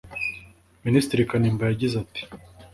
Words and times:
Minisitiri 0.85 1.27
Kanimba 1.29 1.63
yagize 1.65 1.95
ati 2.03 2.21